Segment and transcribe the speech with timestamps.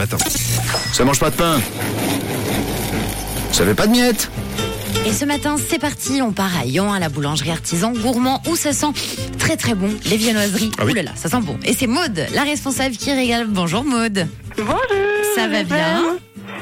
[0.00, 0.18] Attends.
[0.92, 1.60] Ça mange pas de pain.
[3.50, 4.30] Ça fait pas de miettes.
[5.04, 8.54] Et ce matin, c'est parti, on part à Yon, à la boulangerie artisan gourmand, où
[8.54, 8.92] ça sent
[9.40, 10.70] très très bon, les viennoiseries.
[10.78, 10.92] Ah oui.
[10.92, 11.58] Ouh là là, ça sent bon.
[11.64, 13.48] Et c'est Maude, la responsable qui régale.
[13.48, 14.28] Bonjour Maude.
[14.56, 14.78] Bonjour.
[15.34, 16.16] Ça va bien?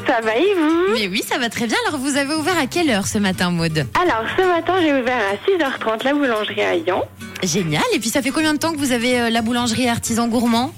[0.06, 0.94] Ça va et vous?
[0.94, 1.76] Mais oui, ça va très bien.
[1.88, 3.86] Alors vous avez ouvert à quelle heure ce matin, Maude?
[4.00, 7.02] Alors ce matin j'ai ouvert à 6h30 la boulangerie à Lyon.
[7.42, 7.82] Génial.
[7.92, 10.72] Et puis ça fait combien de temps que vous avez euh, la boulangerie artisan gourmand?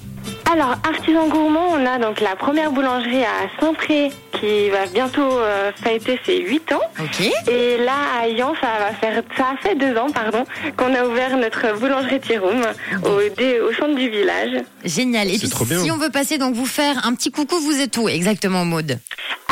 [0.51, 5.71] Alors artisan gourmand, on a donc la première boulangerie à Saint-Pré qui va bientôt euh,
[5.83, 6.81] fêter ses 8 ans.
[7.01, 7.21] Ok.
[7.51, 10.45] Et là à Lyon, ça va faire ça a fait deux ans pardon
[10.77, 12.63] qu'on a ouvert notre boulangerie Tiroum
[13.05, 14.63] au, dé- au centre du village.
[14.85, 15.29] Génial.
[15.31, 15.81] Et puis trop bien.
[15.83, 18.99] si on veut passer donc vous faire un petit coucou, vous êtes où exactement, Maude?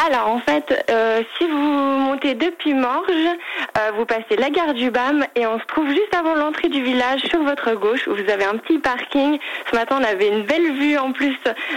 [0.05, 4.91] Alors en fait, euh, si vous montez depuis Morges, euh, vous passez la gare du
[4.91, 8.31] BAM et on se trouve juste avant l'entrée du village sur votre gauche où vous
[8.31, 9.39] avez un petit parking.
[9.71, 11.35] Ce matin, on avait une belle vue en plus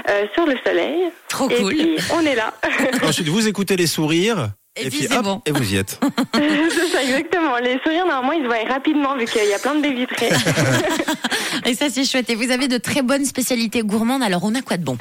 [0.09, 1.05] euh, sur le soleil.
[1.29, 1.73] Trop et cool.
[1.75, 2.53] puis on est là.
[3.03, 4.49] Ensuite, vous écoutez les sourires.
[4.75, 5.41] Et puis c'est hop, bon.
[5.45, 5.99] et vous y êtes.
[6.33, 7.57] C'est ça exactement.
[7.57, 10.29] Les sourires normalement ils se voient rapidement vu qu'il y a plein de baies vitrées.
[11.65, 12.29] Et ça c'est chouette.
[12.29, 14.23] Et vous avez de très bonnes spécialités gourmandes.
[14.23, 14.97] Alors on a quoi de bon?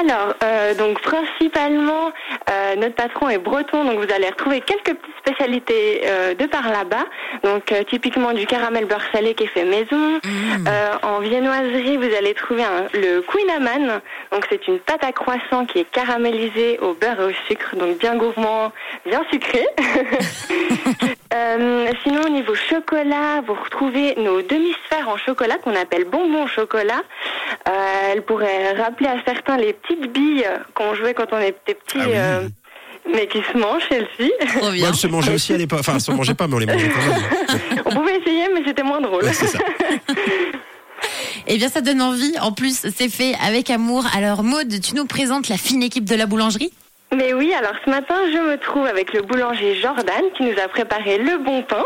[0.00, 2.10] Alors, euh, donc principalement,
[2.50, 6.68] euh, notre patron est breton, donc vous allez retrouver quelques petites spécialités euh, de par
[6.70, 7.04] là-bas.
[7.44, 10.20] Donc typiquement du caramel beurre salé qui est fait maison.
[10.24, 10.68] Mmh.
[11.02, 14.00] En viennoiserie, vous allez trouver un- le Queen Amman.
[14.32, 17.98] Donc c'est une pâte à croissant qui est caramélisée au beurre et au sucre, donc
[17.98, 18.72] bien gourmand,
[19.06, 19.66] bien sucré.
[22.04, 22.54] Sinon, au niveau
[22.94, 27.02] chocolat, vous retrouvez nos demi-sphères en chocolat qu'on appelle bonbons au chocolat.
[27.68, 27.72] Euh,
[28.12, 32.06] elles pourraient rappeler à certains les petites billes qu'on jouait quand on était petits, Ah
[32.06, 32.12] oui.
[32.16, 32.40] euh,
[33.12, 34.32] mais qui se mangent celles-ci.
[34.56, 35.80] Trop Moi, elle se mangeait aussi à l'époque.
[35.80, 37.82] Enfin, elle se mangeait pas, mais on les mangeait quand même.
[37.86, 39.24] on pouvait essayer, mais c'était moins drôle.
[39.24, 39.58] Ouais, c'est ça.
[41.46, 42.34] Eh bien, ça donne envie.
[42.40, 44.04] En plus, c'est fait avec amour.
[44.16, 46.72] Alors, Maude, tu nous présentes la fine équipe de la boulangerie?
[47.16, 50.68] Mais oui, alors ce matin, je me trouve avec le boulanger Jordan qui nous a
[50.68, 51.82] préparé le bon pain.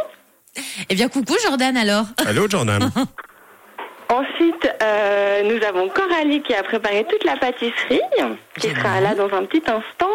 [0.89, 2.07] Eh bien, coucou Jordan alors.
[2.27, 2.91] Allô, Jordan.
[4.11, 8.01] Ensuite, euh, nous avons Coralie qui a préparé toute la pâtisserie,
[8.61, 10.11] qui sera là dans un petit instant.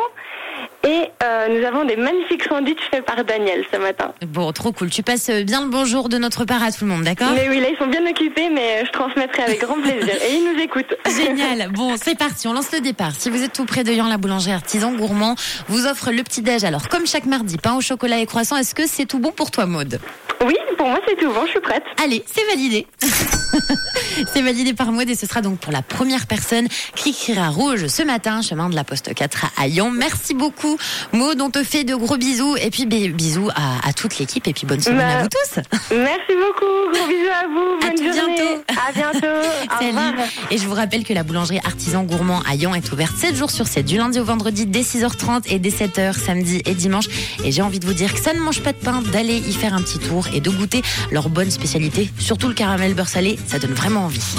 [0.87, 4.13] Et euh, nous avons des magnifiques sandwichs faits par Daniel ce matin.
[4.25, 4.89] Bon, trop cool.
[4.89, 7.31] Tu passes bien le bonjour de notre part à tout le monde, d'accord?
[7.33, 10.15] Mais oui, là, ils sont bien occupés, mais je transmettrai avec grand plaisir.
[10.23, 10.95] Et ils nous écoutent.
[11.17, 11.69] Génial.
[11.71, 12.47] Bon, c'est parti.
[12.47, 13.11] On lance le départ.
[13.17, 15.35] Si vous êtes tout près de Yan, la boulangerie artisan gourmand
[15.67, 16.63] vous offre le petit déj.
[16.63, 18.55] Alors, comme chaque mardi, pain au chocolat et croissant.
[18.55, 19.99] Est-ce que c'est tout bon pour toi, Maude?
[20.45, 21.83] Oui, pour moi, c'est tout bon, je suis prête.
[22.01, 22.87] Allez, c'est validé.
[24.33, 27.87] c'est validé par Maud et ce sera donc pour la première personne qui criera rouge
[27.87, 29.91] ce matin, chemin de la Poste 4 à Lyon.
[29.91, 30.77] Merci beaucoup,
[31.11, 31.41] Maud.
[31.41, 34.65] On te fait de gros bisous et puis bisous à, à toute l'équipe et puis
[34.65, 35.95] bonne semaine Bah, à vous tous.
[35.95, 36.91] Merci beaucoup.
[36.93, 37.79] Gros bisous à vous.
[37.81, 38.18] Bonne journée.
[40.51, 43.51] Et je vous rappelle que la boulangerie artisan gourmand à Lyon est ouverte 7 jours
[43.51, 47.05] sur 7, du lundi au vendredi dès 6h30 et dès 7h samedi et dimanche.
[47.43, 49.53] Et j'ai envie de vous dire que ça ne mange pas de pain, d'aller y
[49.53, 50.81] faire un petit tour et de goûter
[51.11, 54.35] leurs bonnes spécialités, surtout le caramel beurre salé, ça donne vraiment envie.